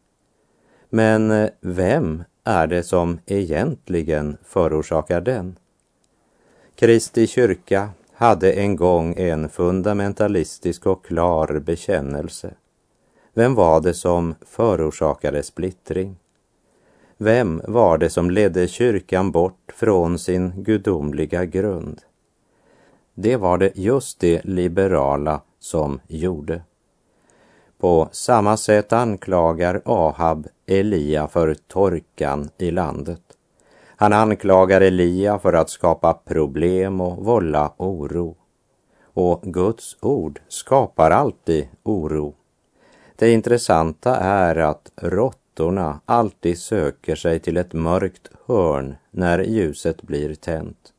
Men 0.91 1.49
vem 1.61 2.25
är 2.45 2.67
det 2.67 2.83
som 2.83 3.19
egentligen 3.27 4.37
förorsakar 4.45 5.21
den? 5.21 5.59
Kristi 6.75 7.27
kyrka 7.27 7.91
hade 8.13 8.53
en 8.53 8.77
gång 8.77 9.15
en 9.17 9.49
fundamentalistisk 9.49 10.87
och 10.87 11.05
klar 11.05 11.61
bekännelse. 11.61 12.55
Vem 13.35 13.55
var 13.55 13.81
det 13.81 13.95
som 13.95 14.35
förorsakade 14.47 15.43
splittring? 15.43 16.17
Vem 17.17 17.63
var 17.69 17.99
det 17.99 18.11
som 18.11 18.31
ledde 18.31 18.69
kyrkan 18.69 19.31
bort 19.31 19.73
från 19.75 20.19
sin 20.19 20.53
gudomliga 20.57 21.45
grund? 21.45 22.01
Det 23.15 23.37
var 23.37 23.59
det 23.59 23.73
just 23.75 24.21
det 24.21 24.45
liberala 24.45 25.41
som 25.59 26.01
gjorde. 26.07 26.63
På 27.79 28.09
samma 28.13 28.57
sätt 28.57 28.93
anklagar 28.93 29.83
Ahab 29.85 30.49
Elia 30.81 31.29
för 31.29 31.55
torkan 31.55 32.51
i 32.59 32.71
landet. 32.71 33.23
Han 33.97 34.13
anklagar 34.13 34.81
Elia 34.81 35.39
för 35.39 35.53
att 35.53 35.71
skapa 35.71 36.15
problem 36.15 37.01
och 37.01 37.25
vålla 37.25 37.73
oro. 37.77 38.37
Och 39.05 39.43
Guds 39.43 39.97
ord 40.01 40.41
skapar 40.49 41.11
alltid 41.11 41.69
oro. 41.83 42.35
Det 43.17 43.31
intressanta 43.31 44.17
är 44.17 44.57
att 44.57 44.93
råttorna 44.97 46.01
alltid 46.07 46.59
söker 46.59 47.17
sig 47.17 47.41
till 47.41 47.57
ett 47.57 47.73
mörkt 47.73 48.31
hörn 48.47 48.95
när 49.11 49.39
ljuset 49.39 50.03
blir 50.03 50.35
tänt. 50.35 50.93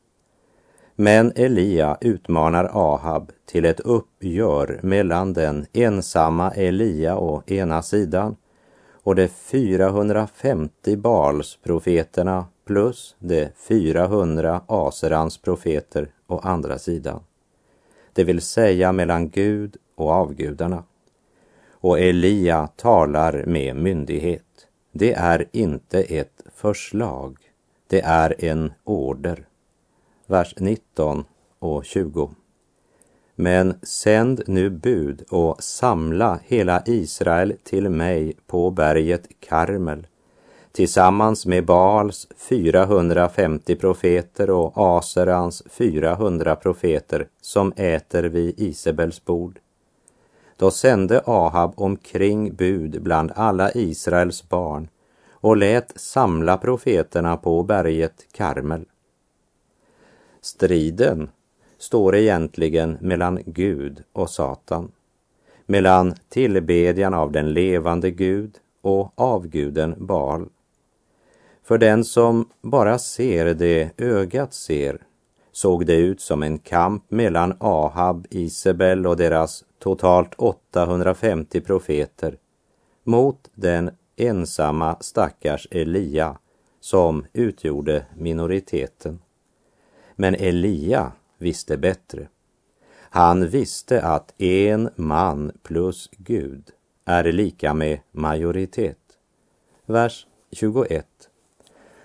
Men 0.96 1.32
Elia 1.36 1.98
utmanar 2.00 2.70
Ahab 2.72 3.32
till 3.46 3.64
ett 3.64 3.80
uppgör 3.80 4.80
mellan 4.82 5.32
den 5.32 5.66
ensamma 5.72 6.50
Elia 6.50 7.18
å 7.18 7.42
ena 7.46 7.82
sidan 7.82 8.36
och 9.04 9.14
de 9.14 9.28
450 9.28 10.96
Baals 10.96 11.58
profeterna 11.62 12.46
plus 12.64 13.16
de 13.18 13.48
400 13.56 14.60
Aserans 14.66 15.38
profeter 15.38 16.08
å 16.26 16.38
andra 16.38 16.78
sidan. 16.78 17.20
Det 18.12 18.24
vill 18.24 18.40
säga 18.40 18.92
mellan 18.92 19.28
Gud 19.28 19.76
och 19.94 20.10
avgudarna. 20.10 20.84
Och 21.70 22.00
Elia 22.00 22.66
talar 22.76 23.44
med 23.46 23.76
myndighet. 23.76 24.66
Det 24.92 25.12
är 25.12 25.46
inte 25.52 26.02
ett 26.02 26.42
förslag, 26.54 27.38
det 27.86 28.00
är 28.00 28.44
en 28.44 28.72
order. 28.84 29.46
Vers 30.26 30.54
19 30.58 31.24
och 31.58 31.84
20. 31.84 32.30
Men 33.34 33.74
sänd 33.82 34.42
nu 34.46 34.70
bud 34.70 35.24
och 35.30 35.62
samla 35.62 36.40
hela 36.44 36.82
Israel 36.86 37.54
till 37.64 37.88
mig 37.88 38.36
på 38.46 38.70
berget 38.70 39.28
Karmel 39.40 40.06
tillsammans 40.74 41.46
med 41.46 41.64
Baals 41.64 42.28
450 42.36 43.74
profeter 43.76 44.50
och 44.50 44.72
Aserans 44.76 45.62
400 45.70 46.56
profeter 46.56 47.28
som 47.40 47.72
äter 47.76 48.22
vid 48.22 48.60
Isabels 48.60 49.24
bord. 49.24 49.58
Då 50.56 50.70
sände 50.70 51.22
Ahab 51.26 51.72
omkring 51.76 52.54
bud 52.54 53.02
bland 53.02 53.32
alla 53.36 53.72
Israels 53.72 54.48
barn 54.48 54.88
och 55.30 55.56
lät 55.56 56.00
samla 56.00 56.56
profeterna 56.56 57.36
på 57.36 57.62
berget 57.62 58.26
Karmel. 58.32 58.84
Striden 60.40 61.30
står 61.84 62.16
egentligen 62.16 62.98
mellan 63.00 63.38
Gud 63.46 64.02
och 64.12 64.30
Satan, 64.30 64.92
mellan 65.66 66.14
tillbedjan 66.28 67.14
av 67.14 67.32
den 67.32 67.52
levande 67.52 68.10
Gud 68.10 68.54
och 68.82 69.12
avguden 69.14 69.94
Baal. 69.98 70.48
För 71.64 71.78
den 71.78 72.04
som 72.04 72.48
bara 72.62 72.98
ser 72.98 73.54
det 73.54 73.90
ögat 73.96 74.54
ser 74.54 75.02
såg 75.52 75.86
det 75.86 75.96
ut 75.96 76.20
som 76.20 76.42
en 76.42 76.58
kamp 76.58 77.04
mellan 77.08 77.56
Ahab, 77.60 78.26
Isabel 78.30 79.06
och 79.06 79.16
deras 79.16 79.64
totalt 79.78 80.34
850 80.34 81.60
profeter 81.60 82.36
mot 83.04 83.50
den 83.54 83.90
ensamma 84.16 84.96
stackars 85.00 85.68
Elia 85.70 86.38
som 86.80 87.26
utgjorde 87.32 88.06
minoriteten. 88.16 89.18
Men 90.16 90.34
Elia 90.34 91.12
visste 91.44 91.76
bättre. 91.76 92.28
Han 93.10 93.48
visste 93.48 94.02
att 94.02 94.40
en 94.40 94.90
man 94.96 95.52
plus 95.62 96.10
Gud 96.16 96.70
är 97.04 97.24
lika 97.24 97.74
med 97.74 97.98
majoritet. 98.12 98.98
Vers 99.86 100.26
21. 100.52 101.06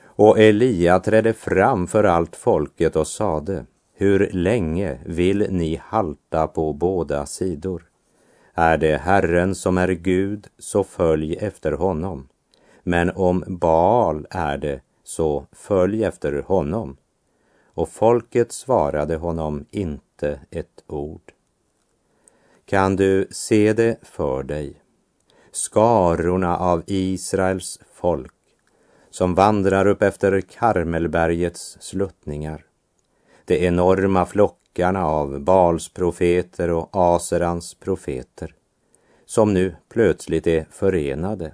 Och 0.03 0.39
Elia 0.39 1.00
trädde 1.00 1.34
fram 1.34 1.88
för 1.88 2.03
allt 2.03 2.36
folket 2.36 2.96
och 2.96 3.08
sade, 3.08 3.65
hur 3.93 4.29
länge 4.34 5.00
vill 5.05 5.48
ni 5.50 5.75
halta 5.75 6.48
på 6.48 6.74
båda 6.74 7.25
sidor? 7.25 7.84
Är 8.53 8.77
det 8.77 8.98
Herren 8.98 9.55
som 9.55 9.77
är 9.77 9.88
Gud, 9.88 10.48
så 10.58 10.84
följ 10.84 11.36
efter 11.36 11.72
honom. 11.72 12.27
Men 12.84 13.10
om 13.10 13.43
Baal 13.48 14.27
är 14.29 14.58
det, 14.58 14.81
så 15.03 15.46
följ 15.51 16.03
efter 16.03 16.41
honom. 16.41 16.98
Och 17.79 17.89
folket 17.89 18.51
svarade 18.51 19.15
honom 19.15 19.65
inte 19.71 20.39
ett 20.51 20.83
ord. 20.88 21.31
Kan 22.65 22.96
du 22.96 23.27
se 23.31 23.74
det 23.74 23.98
för 24.01 24.44
dig? 24.44 24.81
Skarorna 25.51 26.57
av 26.57 26.83
Israels 26.87 27.79
folk 27.94 28.33
som 29.09 29.35
vandrar 29.35 29.87
upp 29.87 30.01
efter 30.01 30.42
Karmelbergets 30.42 31.77
sluttningar. 31.81 32.65
De 33.46 33.68
enorma 33.68 34.25
flockarna 34.25 35.05
av 35.05 35.39
Bals 35.39 35.89
profeter 35.89 36.70
och 36.70 36.89
Aserans 36.92 37.74
profeter 37.74 38.55
som 39.25 39.53
nu 39.53 39.75
plötsligt 39.89 40.48
är 40.48 40.68
förenade. 40.72 41.53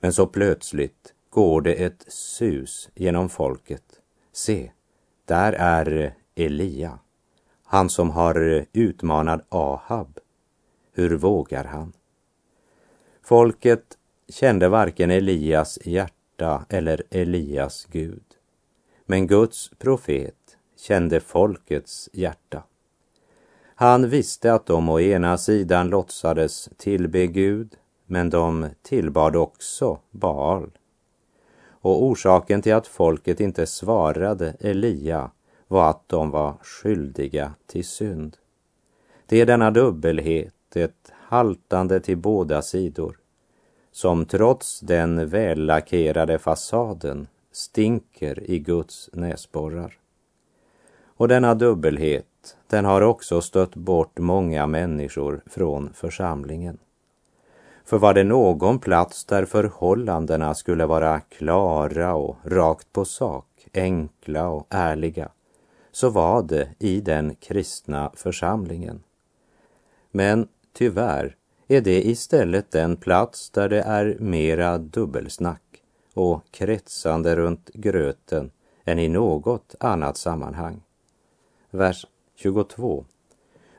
Men 0.00 0.12
så 0.12 0.26
plötsligt 0.26 1.14
går 1.30 1.60
det 1.60 1.74
ett 1.74 2.04
sus 2.08 2.88
genom 2.94 3.28
folket. 3.28 3.84
Se, 4.32 4.70
där 5.30 5.52
är 5.52 6.14
Elia, 6.34 6.98
han 7.64 7.90
som 7.90 8.10
har 8.10 8.66
utmanat 8.72 9.46
Ahab. 9.48 10.18
Hur 10.92 11.16
vågar 11.16 11.64
han? 11.64 11.92
Folket 13.22 13.98
kände 14.28 14.68
varken 14.68 15.10
Elias 15.10 15.78
hjärta 15.84 16.66
eller 16.68 17.02
Elias 17.10 17.86
Gud. 17.90 18.24
Men 19.06 19.26
Guds 19.26 19.70
profet 19.78 20.56
kände 20.76 21.20
folkets 21.20 22.08
hjärta. 22.12 22.62
Han 23.74 24.08
visste 24.08 24.52
att 24.54 24.66
de 24.66 24.88
å 24.88 25.00
ena 25.00 25.38
sidan 25.38 25.88
låtsades 25.88 26.68
tillbe 26.76 27.26
Gud, 27.26 27.76
men 28.06 28.30
de 28.30 28.68
tillbad 28.82 29.36
också 29.36 29.98
Baal. 30.10 30.70
Och 31.80 32.04
orsaken 32.04 32.62
till 32.62 32.74
att 32.74 32.86
folket 32.86 33.40
inte 33.40 33.66
svarade 33.66 34.56
Elia 34.60 35.30
var 35.68 35.90
att 35.90 36.08
de 36.08 36.30
var 36.30 36.54
skyldiga 36.62 37.54
till 37.66 37.84
synd. 37.84 38.36
Det 39.26 39.40
är 39.40 39.46
denna 39.46 39.70
dubbelhet, 39.70 40.76
ett 40.76 41.12
haltande 41.12 42.00
till 42.00 42.16
båda 42.16 42.62
sidor, 42.62 43.18
som 43.92 44.24
trots 44.24 44.80
den 44.80 45.28
vällackerade 45.28 46.38
fasaden 46.38 47.26
stinker 47.52 48.50
i 48.50 48.58
Guds 48.58 49.10
näsborrar. 49.12 49.98
Och 51.04 51.28
denna 51.28 51.54
dubbelhet, 51.54 52.56
den 52.66 52.84
har 52.84 53.00
också 53.00 53.40
stött 53.40 53.74
bort 53.74 54.18
många 54.18 54.66
människor 54.66 55.42
från 55.46 55.92
församlingen. 55.94 56.78
För 57.90 57.98
var 57.98 58.14
det 58.14 58.24
någon 58.24 58.78
plats 58.78 59.24
där 59.24 59.44
förhållandena 59.44 60.54
skulle 60.54 60.86
vara 60.86 61.20
klara 61.20 62.14
och 62.14 62.36
rakt 62.44 62.92
på 62.92 63.04
sak, 63.04 63.68
enkla 63.74 64.48
och 64.48 64.66
ärliga, 64.70 65.30
så 65.92 66.10
var 66.10 66.42
det 66.42 66.68
i 66.78 67.00
den 67.00 67.34
kristna 67.34 68.12
församlingen. 68.14 69.02
Men 70.10 70.48
tyvärr 70.72 71.36
är 71.68 71.80
det 71.80 72.06
istället 72.06 72.70
den 72.70 72.96
plats 72.96 73.50
där 73.50 73.68
det 73.68 73.82
är 73.82 74.16
mera 74.20 74.78
dubbelsnack 74.78 75.82
och 76.14 76.42
kretsande 76.50 77.36
runt 77.36 77.70
gröten 77.74 78.50
än 78.84 78.98
i 78.98 79.08
något 79.08 79.74
annat 79.80 80.16
sammanhang. 80.16 80.82
Vers 81.70 82.06
22. 82.34 83.04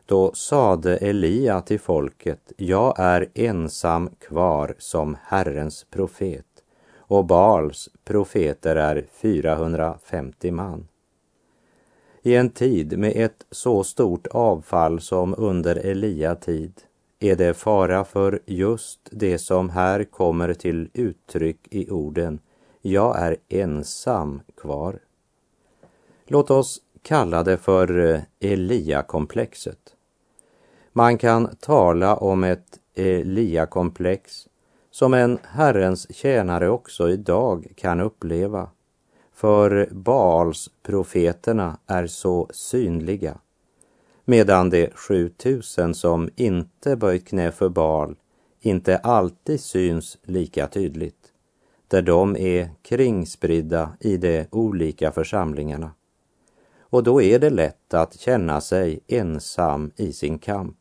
Då 0.06 0.32
sade 0.34 0.98
Elia 0.98 1.62
till 1.62 1.80
folket, 1.80 2.52
jag 2.58 3.00
är 3.00 3.30
ensam 3.34 4.10
kvar 4.10 4.76
som 4.78 5.18
Herrens 5.24 5.86
profet 5.92 6.46
och 6.98 7.26
Baals 7.26 7.90
profeter 8.04 8.76
är 8.76 9.06
450 9.12 10.52
man. 10.52 10.88
I 12.22 12.36
en 12.36 12.50
tid 12.50 13.00
med 13.00 13.14
ett 13.16 13.46
så 13.52 13.84
stort 13.84 14.28
avfall 14.28 15.02
som 15.02 15.36
under 15.38 15.76
Elia 15.76 16.36
tid 16.36 16.74
är 17.20 17.36
det 17.36 17.54
fara 17.54 18.04
för 18.04 18.40
just 18.46 19.00
det 19.12 19.38
som 19.38 19.70
här 19.70 20.04
kommer 20.04 20.54
till 20.54 20.90
uttryck 20.94 21.68
i 21.70 21.90
orden 21.90 22.40
jag 22.82 23.20
är 23.20 23.38
ensam 23.50 24.42
kvar. 24.62 25.00
Låt 26.26 26.52
oss 26.52 26.82
kallade 27.04 27.58
för 27.58 27.88
Eliakomplexet. 27.90 28.40
Elia-komplexet. 28.40 29.96
Man 30.94 31.18
kan 31.18 31.56
tala 31.56 32.16
om 32.16 32.44
ett 32.44 32.80
Elia-komplex 32.96 34.48
som 34.92 35.14
en 35.14 35.40
Herrens 35.44 36.16
tjänare 36.16 36.70
också 36.70 37.10
idag 37.10 37.68
kan 37.76 38.00
uppleva. 38.00 38.70
För 39.34 39.90
Baals 39.92 40.70
profeterna 40.84 41.78
är 41.88 42.08
så 42.08 42.48
synliga 42.54 43.38
medan 44.26 44.70
de 44.70 44.90
7000 44.96 45.96
som 45.96 46.30
inte 46.36 46.96
böjt 46.96 47.28
knä 47.28 47.52
för 47.52 47.70
Baal 47.70 48.16
inte 48.60 48.98
alltid 48.98 49.62
syns 49.62 50.18
lika 50.24 50.68
tydligt, 50.68 51.34
där 51.88 52.02
de 52.02 52.38
är 52.38 52.70
kringspridda 52.82 53.94
i 54.00 54.18
de 54.18 54.46
olika 54.52 55.12
församlingarna. 55.12 55.92
Och 56.92 57.04
då 57.04 57.22
är 57.22 57.40
det 57.40 57.50
lätt 57.50 57.94
att 57.94 58.20
känna 58.20 58.62
sig 58.62 59.00
ensam 59.08 59.92
i 59.96 60.14
sin 60.14 60.40
kamp. 60.40 60.78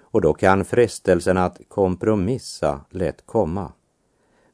Och 0.00 0.20
då 0.20 0.34
kan 0.34 0.64
frestelsen 0.64 1.36
att 1.36 1.60
kompromissa 1.68 2.80
lätt 2.90 3.26
komma. 3.26 3.72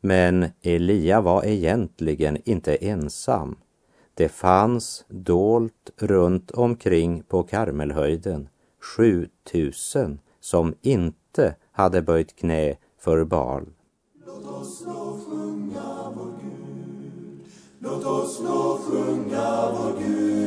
Men 0.01 0.47
Elia 0.63 1.21
var 1.21 1.45
egentligen 1.45 2.39
inte 2.45 2.75
ensam 2.75 3.57
det 4.17 4.29
fanns 4.29 5.05
dolt 5.09 5.91
runt 5.97 6.51
omkring 6.51 7.23
på 7.23 7.43
Karmelhöjden 7.43 8.49
7000 8.97 10.21
som 10.41 10.75
inte 10.83 11.55
hade 11.73 12.03
böjt 12.03 12.37
knä 12.37 12.77
för 12.99 13.25
Baal. 13.25 13.67
Låt 14.27 14.47
oss 14.47 14.83
lovsjunga 14.87 16.13
vår 16.17 16.33
Gud. 16.43 17.47
Låt 17.79 18.05
oss 18.05 18.41
lovsjunga 18.41 19.73
vår 19.73 19.99
Gud. 19.99 20.46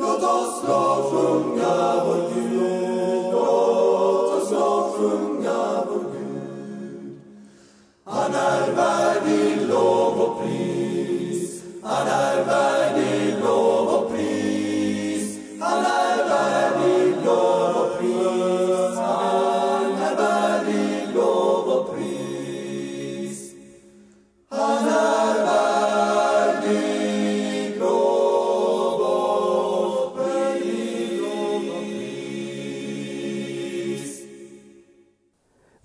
Låt 0.00 0.22
oss 0.22 0.62
lov 0.68 1.10
sjunga 1.10 2.04
vår 2.04 2.30
Gud. 2.34 3.32
Låt 3.32 4.42
oss 4.42 4.50
lov 4.50 4.92
sjunga 4.92 5.84
vår 5.86 6.04
Gud. 6.12 6.18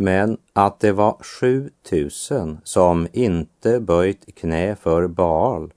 Men 0.04 0.38
att 0.54 0.80
det 0.80 0.92
var 0.92 1.18
7000 1.24 2.58
som 2.64 3.08
inte 3.14 3.80
böjt 3.80 4.36
knä 4.36 4.76
för 4.76 5.08
Baal, 5.08 5.74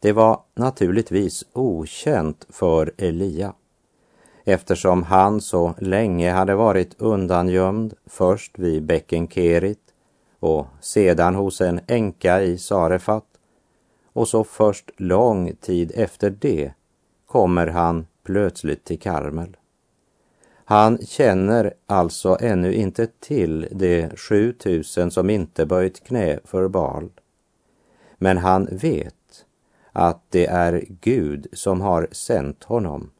det 0.00 0.12
var 0.12 0.40
naturligtvis 0.54 1.44
okänt 1.52 2.46
för 2.48 2.92
Elia 2.96 3.52
eftersom 4.44 5.02
han 5.02 5.40
så 5.40 5.74
länge 5.78 6.32
hade 6.32 6.54
varit 6.54 7.00
undangömd 7.00 7.94
först 8.06 8.58
vid 8.58 8.82
bäcken 8.82 9.28
Kerit 9.28 9.94
och 10.40 10.66
sedan 10.80 11.34
hos 11.34 11.60
en 11.60 11.80
änka 11.86 12.42
i 12.42 12.58
Sarefat 12.58 13.26
och 14.12 14.28
så 14.28 14.44
först 14.44 14.90
lång 14.96 15.52
tid 15.60 15.92
efter 15.94 16.30
det 16.30 16.72
kommer 17.26 17.66
han 17.66 18.06
plötsligt 18.22 18.84
till 18.84 19.00
Karmel. 19.00 19.56
Han 20.68 20.98
känner 20.98 21.74
alltså 21.86 22.36
ännu 22.40 22.74
inte 22.74 23.06
till 23.06 23.68
de 23.70 24.08
7000 24.16 25.10
som 25.10 25.30
inte 25.30 25.66
böjt 25.66 26.04
knä 26.04 26.38
för 26.44 26.68
Baal. 26.68 27.10
Men 28.18 28.38
han 28.38 28.68
vet 28.72 29.44
att 29.92 30.22
det 30.30 30.46
är 30.46 30.84
Gud 31.00 31.46
som 31.52 31.80
har 31.80 32.08
sänt 32.12 32.64
honom 32.64 33.10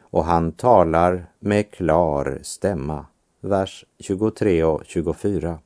och 0.00 0.24
han 0.24 0.52
talar 0.52 1.26
med 1.38 1.70
klar 1.70 2.38
stämma. 2.42 3.06
Vers 3.40 3.84
23 3.98 4.64
och 4.64 4.82
24. 4.84 5.58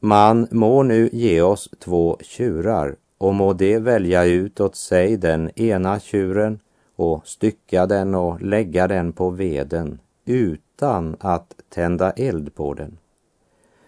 Man 0.00 0.48
må 0.50 0.82
nu 0.82 1.10
ge 1.12 1.42
oss 1.42 1.68
två 1.78 2.18
tjurar 2.20 2.96
och 3.18 3.34
må 3.34 3.52
det 3.52 3.78
välja 3.78 4.24
ut 4.24 4.60
åt 4.60 4.76
sig 4.76 5.16
den 5.16 5.50
ena 5.60 6.00
tjuren 6.00 6.60
och 6.96 7.26
stycka 7.26 7.86
den 7.86 8.14
och 8.14 8.42
lägga 8.42 8.88
den 8.88 9.12
på 9.12 9.30
veden 9.30 9.98
utan 10.24 11.16
att 11.20 11.54
tända 11.68 12.10
eld 12.10 12.54
på 12.54 12.74
den. 12.74 12.98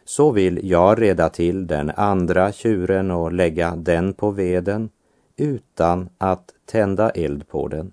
Så 0.04 0.30
vill 0.30 0.70
jag 0.70 1.02
reda 1.02 1.28
till 1.28 1.66
den 1.66 1.90
andra 1.90 2.52
tjuren 2.52 3.10
och 3.10 3.32
lägga 3.32 3.76
den 3.76 4.12
på 4.12 4.30
veden 4.30 4.90
utan 5.36 6.08
att 6.18 6.54
tända 6.64 7.10
eld 7.10 7.48
på 7.48 7.68
den. 7.68 7.92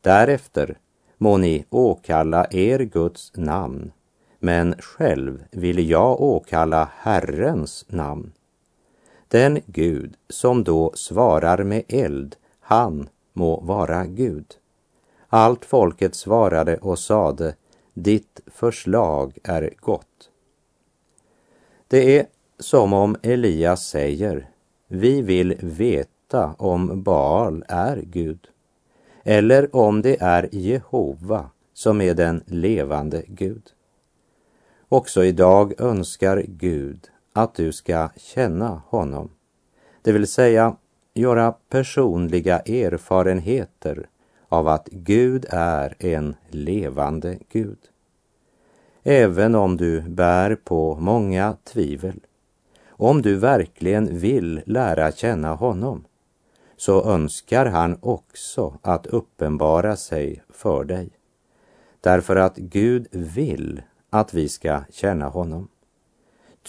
Därefter 0.00 0.78
må 1.18 1.36
ni 1.36 1.64
åkalla 1.70 2.46
er 2.50 2.78
Guds 2.78 3.32
namn, 3.36 3.92
men 4.38 4.74
själv 4.78 5.44
vill 5.50 5.90
jag 5.90 6.20
åkalla 6.20 6.88
Herrens 6.96 7.84
namn. 7.88 8.32
Den 9.28 9.60
Gud 9.66 10.14
som 10.28 10.64
då 10.64 10.92
svarar 10.94 11.64
med 11.64 11.82
eld, 11.88 12.36
han 12.60 13.08
må 13.32 13.60
vara 13.60 14.06
Gud. 14.06 14.46
Allt 15.28 15.64
folket 15.64 16.14
svarade 16.14 16.76
och 16.76 16.98
sade, 16.98 17.54
ditt 17.94 18.40
förslag 18.46 19.38
är 19.44 19.74
gott. 19.76 20.30
Det 21.88 22.18
är 22.18 22.26
som 22.58 22.92
om 22.92 23.16
Elias 23.22 23.86
säger, 23.86 24.50
vi 24.88 25.22
vill 25.22 25.56
veta 25.60 26.54
om 26.58 27.02
Baal 27.02 27.64
är 27.68 27.96
Gud 27.96 28.48
eller 29.22 29.76
om 29.76 30.02
det 30.02 30.16
är 30.20 30.48
Jehova 30.52 31.50
som 31.74 32.00
är 32.00 32.14
den 32.14 32.42
levande 32.46 33.22
Gud. 33.26 33.62
Också 34.88 35.24
idag 35.24 35.80
önskar 35.80 36.44
Gud 36.48 37.08
att 37.32 37.54
du 37.54 37.72
ska 37.72 38.08
känna 38.16 38.82
honom, 38.86 39.30
det 40.02 40.12
vill 40.12 40.26
säga 40.26 40.76
göra 41.14 41.52
personliga 41.68 42.58
erfarenheter 42.58 44.08
av 44.48 44.68
att 44.68 44.88
Gud 44.90 45.46
är 45.50 45.94
en 45.98 46.36
levande 46.48 47.38
Gud. 47.48 47.78
Även 49.02 49.54
om 49.54 49.76
du 49.76 50.00
bär 50.00 50.54
på 50.54 50.96
många 51.00 51.56
tvivel, 51.64 52.20
om 52.88 53.22
du 53.22 53.36
verkligen 53.36 54.18
vill 54.18 54.60
lära 54.66 55.12
känna 55.12 55.54
honom, 55.54 56.04
så 56.76 57.04
önskar 57.04 57.66
han 57.66 57.98
också 58.02 58.78
att 58.82 59.06
uppenbara 59.06 59.96
sig 59.96 60.42
för 60.50 60.84
dig. 60.84 61.10
Därför 62.00 62.36
att 62.36 62.56
Gud 62.56 63.06
vill 63.10 63.82
att 64.10 64.34
vi 64.34 64.48
ska 64.48 64.82
känna 64.90 65.28
honom. 65.28 65.68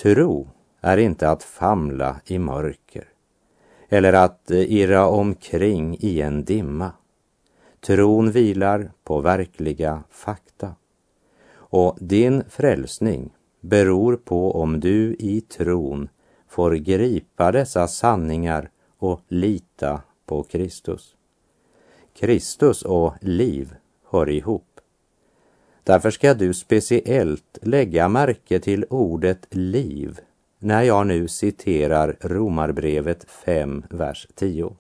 Tro 0.02 0.50
är 0.82 0.98
inte 0.98 1.30
att 1.30 1.44
famla 1.44 2.22
i 2.26 2.40
mörker 2.40 3.13
eller 3.94 4.14
att 4.14 4.52
irra 4.52 5.08
omkring 5.08 5.98
i 6.00 6.22
en 6.22 6.44
dimma. 6.44 6.92
Tron 7.80 8.32
vilar 8.32 8.92
på 9.04 9.22
verkliga 9.22 10.04
fakta. 10.10 10.76
Och 11.54 11.98
din 12.00 12.44
frälsning 12.50 13.34
beror 13.62 14.16
på 14.16 14.52
om 14.62 14.80
du 14.80 15.16
i 15.20 15.42
tron 15.42 16.10
får 16.48 16.72
gripa 16.72 17.52
dessa 17.52 17.88
sanningar 17.88 18.70
och 18.98 19.22
lita 19.28 20.02
på 20.26 20.44
Kristus. 20.44 21.16
Kristus 22.14 22.82
och 22.82 23.14
liv 23.22 23.76
hör 24.10 24.30
ihop. 24.30 24.80
Därför 25.84 26.12
ska 26.12 26.34
du 26.34 26.54
speciellt 26.54 27.58
lägga 27.62 28.10
märke 28.10 28.60
till 28.60 28.86
ordet 28.90 29.48
liv 29.50 30.20
när 30.64 30.84
jag 30.84 31.08
nu 31.08 31.28
citerar 31.28 32.18
Romarbrevet 32.22 33.26
5, 33.30 33.84
vers 33.90 34.28
10. 34.36 34.76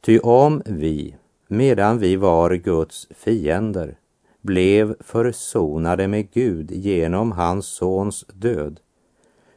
Ty 0.00 0.18
om 0.18 0.62
vi, 0.66 1.16
medan 1.48 1.98
vi 1.98 2.16
var 2.16 2.54
Guds 2.54 3.08
fiender, 3.10 3.98
blev 4.40 4.94
försonade 5.00 6.08
med 6.08 6.30
Gud 6.30 6.70
genom 6.70 7.32
hans 7.32 7.66
sons 7.66 8.24
död, 8.32 8.80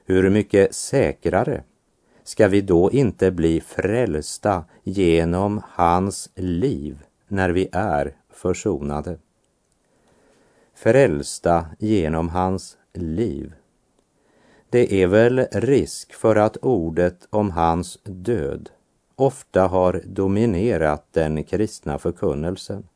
hur 0.06 0.30
mycket 0.30 0.76
säkrare 0.76 1.64
ska 2.24 2.48
vi 2.48 2.62
då 2.62 2.92
inte 2.92 3.32
bli 3.32 3.62
frälsta 3.62 4.66
genom 4.84 5.62
hans 5.70 6.30
liv 6.36 7.04
när 7.28 7.50
vi 7.50 7.70
är 7.72 8.16
försonade? 8.30 9.18
Frälsta 10.76 11.66
genom 11.80 12.30
hans 12.30 12.78
liv. 12.94 13.54
Det 14.70 15.04
är 15.04 15.08
väl 15.08 15.40
risk 15.52 16.14
för 16.14 16.36
att 16.36 16.58
ordet 16.58 17.28
om 17.30 17.52
hans 17.52 18.00
död 18.04 18.70
ofta 19.16 19.68
har 19.68 20.02
dominerat 20.06 21.08
den 21.12 21.44
kristna 21.44 22.00
förkunnelsen 22.00 22.88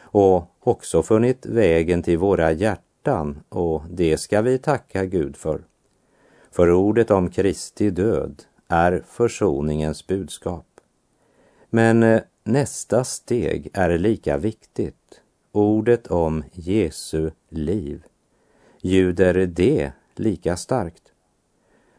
och 0.00 0.44
också 0.60 1.02
funnit 1.02 1.46
vägen 1.46 2.02
till 2.02 2.18
våra 2.18 2.52
hjärtan 2.52 3.40
och 3.48 3.82
det 3.90 4.16
ska 4.16 4.42
vi 4.42 4.58
tacka 4.58 5.04
Gud 5.04 5.36
för. 5.36 5.60
För 6.50 6.72
ordet 6.72 7.10
om 7.10 7.30
Kristi 7.30 7.90
död 7.90 8.42
är 8.68 9.02
försoningens 9.06 10.06
budskap. 10.06 10.66
Men 11.70 12.02
eh, 12.02 12.20
nästa 12.44 13.04
steg 13.04 13.68
är 13.72 13.98
lika 13.98 14.36
viktigt. 14.36 15.20
Ordet 15.52 16.06
om 16.06 16.44
Jesu 16.52 17.30
liv. 17.48 18.02
Ljuder 18.82 19.34
det 19.46 19.92
lika 20.20 20.56
starkt? 20.56 21.02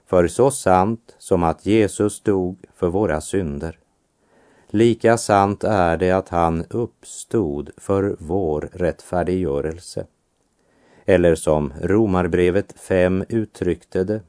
För 0.06 0.28
så 0.28 0.52
sant 0.52 1.16
som 1.18 1.44
att 1.44 1.66
Jesus 1.66 2.22
dog 2.22 2.66
för 2.76 2.88
våra 2.88 3.22
synder, 3.22 3.80
lika 4.70 5.18
sant 5.18 5.64
är 5.64 5.98
det 5.98 6.12
att 6.12 6.30
han 6.30 6.66
uppstod 6.70 7.70
för 7.78 8.16
vår 8.20 8.70
rättfärdiggörelse. 8.74 10.06
Eller 11.06 11.36
som 11.36 11.74
Romarbrevet 11.82 12.74
5 12.80 13.24
uttryckte 13.30 14.04
det, 14.04 14.22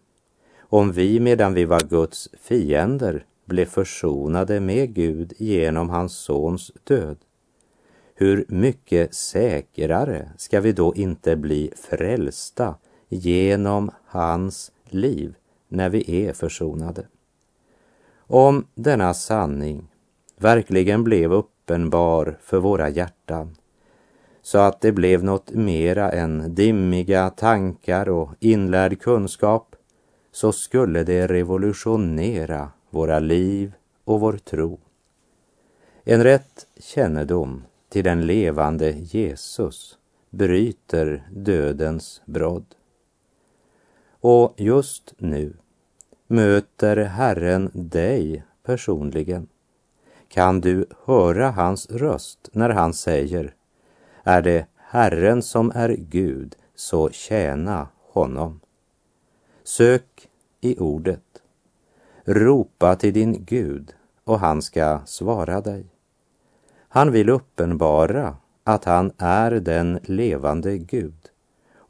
om 0.60 0.92
vi 0.92 1.20
medan 1.20 1.54
vi 1.54 1.64
var 1.64 1.80
Guds 1.80 2.28
fiender 2.40 3.24
blev 3.44 3.66
försonade 3.66 4.60
med 4.60 4.94
Gud 4.94 5.32
genom 5.36 5.90
hans 5.90 6.16
sons 6.16 6.72
död, 6.84 7.16
hur 8.14 8.44
mycket 8.48 9.14
säkrare 9.14 10.28
ska 10.36 10.60
vi 10.60 10.72
då 10.72 10.94
inte 10.94 11.36
bli 11.36 11.72
frälsta 11.76 12.74
genom 13.16 13.90
hans 14.06 14.72
liv 14.84 15.34
när 15.68 15.88
vi 15.88 16.26
är 16.26 16.32
försonade. 16.32 17.06
Om 18.16 18.66
denna 18.74 19.14
sanning 19.14 19.88
verkligen 20.36 21.04
blev 21.04 21.32
uppenbar 21.32 22.38
för 22.42 22.58
våra 22.58 22.88
hjärtan 22.88 23.56
så 24.42 24.58
att 24.58 24.80
det 24.80 24.92
blev 24.92 25.24
något 25.24 25.50
mera 25.50 26.10
än 26.10 26.54
dimmiga 26.54 27.30
tankar 27.30 28.08
och 28.08 28.30
inlärd 28.40 29.00
kunskap 29.00 29.76
så 30.32 30.52
skulle 30.52 31.04
det 31.04 31.26
revolutionera 31.26 32.70
våra 32.90 33.18
liv 33.18 33.72
och 34.04 34.20
vår 34.20 34.32
tro. 34.32 34.80
En 36.04 36.22
rätt 36.22 36.66
kännedom 36.76 37.64
till 37.88 38.04
den 38.04 38.26
levande 38.26 38.90
Jesus 38.90 39.98
bryter 40.30 41.28
dödens 41.30 42.22
brodd. 42.26 42.64
Och 44.24 44.54
just 44.56 45.14
nu 45.18 45.54
möter 46.26 46.96
Herren 46.96 47.70
dig 47.74 48.44
personligen. 48.62 49.48
Kan 50.28 50.60
du 50.60 50.86
höra 51.04 51.50
hans 51.50 51.90
röst 51.90 52.48
när 52.52 52.70
han 52.70 52.94
säger 52.94 53.54
är 54.22 54.42
det 54.42 54.66
Herren 54.76 55.42
som 55.42 55.72
är 55.74 55.88
Gud, 55.88 56.56
så 56.74 57.10
tjäna 57.10 57.88
honom. 58.12 58.60
Sök 59.64 60.28
i 60.60 60.78
ordet. 60.78 61.42
Ropa 62.24 62.96
till 62.96 63.12
din 63.12 63.44
Gud 63.44 63.94
och 64.24 64.40
han 64.40 64.62
ska 64.62 65.00
svara 65.06 65.60
dig. 65.60 65.86
Han 66.88 67.12
vill 67.12 67.28
uppenbara 67.28 68.36
att 68.64 68.84
han 68.84 69.12
är 69.18 69.50
den 69.50 70.00
levande 70.02 70.78
Gud 70.78 71.31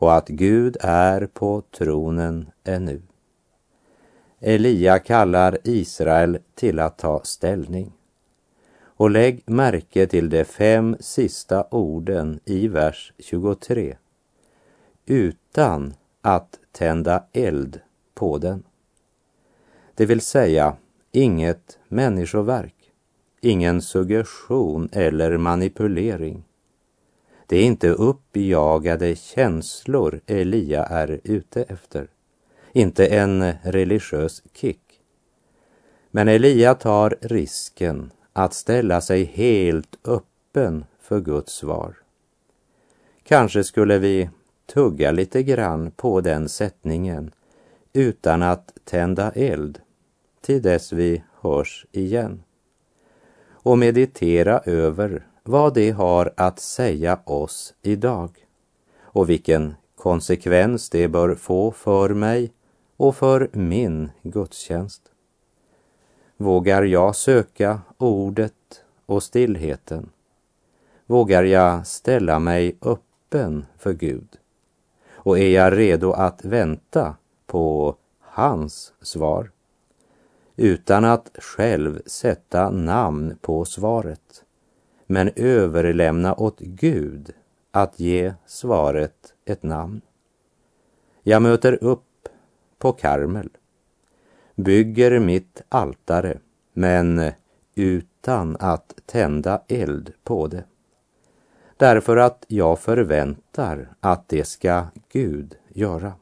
och 0.03 0.15
att 0.15 0.29
Gud 0.29 0.77
är 0.81 1.27
på 1.27 1.63
tronen 1.71 2.51
ännu. 2.65 3.03
Elia 4.41 4.99
kallar 4.99 5.59
Israel 5.65 6.39
till 6.55 6.79
att 6.79 6.99
ta 6.99 7.21
ställning. 7.25 7.93
Och 8.83 9.11
lägg 9.11 9.43
märke 9.47 10.07
till 10.07 10.31
de 10.31 10.45
fem 10.45 10.97
sista 11.01 11.67
orden 11.71 12.41
i 12.45 12.69
vers 12.69 13.13
23. 13.19 13.97
Utan 15.07 15.95
att 16.21 16.59
tända 16.73 17.25
eld 17.33 17.81
på 18.15 18.39
den. 18.39 18.63
Det 19.95 20.07
vill 20.07 20.21
säga 20.21 20.77
inget 21.13 21.79
människoverk, 21.89 22.77
ingen 23.41 23.83
suggestion 23.83 24.89
eller 24.93 25.37
manipulering. 25.37 26.45
Det 27.53 27.59
är 27.59 27.65
inte 27.65 27.89
uppjagade 27.89 29.17
känslor 29.17 30.21
Elia 30.27 30.85
är 30.85 31.21
ute 31.25 31.63
efter, 31.63 32.09
inte 32.73 33.07
en 33.07 33.53
religiös 33.63 34.43
kick. 34.53 35.01
Men 36.11 36.29
Elia 36.29 36.75
tar 36.75 37.17
risken 37.21 38.11
att 38.33 38.55
ställa 38.55 39.01
sig 39.01 39.25
helt 39.25 39.99
öppen 40.05 40.85
för 41.01 41.21
Guds 41.21 41.53
svar. 41.53 41.95
Kanske 43.23 43.65
skulle 43.65 43.99
vi 43.99 44.31
tugga 44.67 45.11
lite 45.11 45.43
grann 45.43 45.91
på 45.91 46.21
den 46.21 46.49
sättningen 46.49 47.31
utan 47.93 48.43
att 48.43 48.73
tända 48.85 49.31
eld 49.31 49.79
till 50.41 50.63
dess 50.63 50.93
vi 50.93 51.23
hörs 51.41 51.87
igen 51.93 52.43
och 53.51 53.79
meditera 53.79 54.59
över 54.59 55.27
vad 55.43 55.75
det 55.75 55.91
har 55.91 56.33
att 56.37 56.59
säga 56.59 57.21
oss 57.25 57.75
idag 57.83 58.47
och 59.01 59.31
vilken 59.31 59.75
konsekvens 59.97 60.91
det 60.91 61.09
bör 61.09 61.35
få 61.35 61.71
för 61.71 62.09
mig 62.09 62.53
och 62.97 63.17
för 63.17 63.51
min 63.53 64.11
gudstjänst. 64.23 65.03
Vågar 66.37 66.83
jag 66.83 67.17
söka 67.17 67.81
ordet 67.99 68.85
och 69.07 69.23
stillheten? 69.23 70.11
Vågar 71.07 71.43
jag 71.43 71.87
ställa 71.87 72.39
mig 72.39 72.77
öppen 72.83 73.67
för 73.79 73.93
Gud? 73.93 74.29
Och 75.13 75.39
är 75.39 75.49
jag 75.49 75.77
redo 75.79 76.13
att 76.13 76.45
vänta 76.45 77.17
på 77.47 77.97
hans 78.21 78.93
svar? 79.01 79.51
Utan 80.57 81.05
att 81.05 81.31
själv 81.39 82.03
sätta 82.07 82.71
namn 82.71 83.37
på 83.41 83.65
svaret, 83.65 84.42
men 85.07 85.31
överlämna 85.37 86.35
åt 86.35 86.61
Gud 86.61 87.31
att 87.71 88.01
ge 88.01 88.35
svaret 88.47 89.35
ett 89.45 89.63
namn. 89.63 90.01
Jag 91.23 91.43
möter 91.43 91.85
upp 91.85 92.29
på 92.79 92.93
Karmel 92.93 93.49
bygger 94.55 95.19
mitt 95.19 95.63
altare, 95.69 96.39
men 96.73 97.31
utan 97.75 98.57
att 98.61 98.95
tända 99.07 99.63
eld 99.69 100.13
på 100.25 100.47
det. 100.47 100.65
Därför 101.77 102.17
att 102.17 102.45
jag 102.49 102.79
förväntar 102.79 103.95
att 104.01 104.29
det 104.29 104.45
ska 104.45 104.85
Gud 105.13 105.55
göra. 105.69 106.13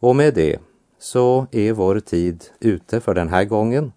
Och 0.00 0.16
med 0.16 0.34
det 0.34 0.58
så 0.98 1.46
är 1.50 1.72
vår 1.72 2.00
tid 2.00 2.44
ute 2.60 3.00
för 3.00 3.14
den 3.14 3.28
här 3.28 3.44
gången. 3.44 3.92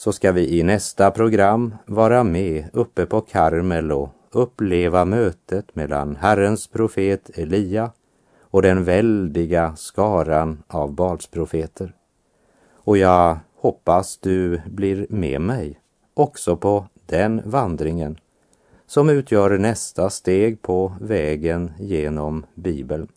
Så 0.00 0.12
ska 0.12 0.32
vi 0.32 0.58
i 0.58 0.62
nästa 0.62 1.10
program 1.10 1.74
vara 1.86 2.24
med 2.24 2.68
uppe 2.72 3.06
på 3.06 3.20
Karmel 3.20 3.92
och 3.92 4.08
uppleva 4.30 5.04
mötet 5.04 5.76
mellan 5.76 6.16
Herrens 6.16 6.66
profet 6.66 7.30
Elia 7.38 7.90
och 8.40 8.62
den 8.62 8.84
väldiga 8.84 9.76
skaran 9.76 10.62
av 10.66 10.92
Balsprofeter. 10.92 11.94
Och 12.74 12.98
jag 12.98 13.38
hoppas 13.56 14.18
du 14.18 14.60
blir 14.66 15.06
med 15.10 15.40
mig 15.40 15.80
också 16.14 16.56
på 16.56 16.86
den 17.06 17.42
vandringen 17.44 18.18
som 18.86 19.10
utgör 19.10 19.58
nästa 19.58 20.10
steg 20.10 20.62
på 20.62 20.94
vägen 21.00 21.72
genom 21.78 22.46
Bibeln. 22.54 23.08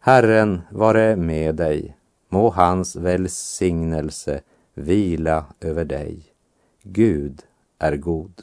Herren 0.00 0.60
vare 0.70 1.16
med 1.16 1.54
dig, 1.54 1.96
må 2.28 2.50
hans 2.50 2.96
välsignelse 2.96 4.40
vila 4.74 5.46
över 5.60 5.84
dig. 5.84 6.22
Gud 6.82 7.42
är 7.78 7.96
god. 7.96 8.42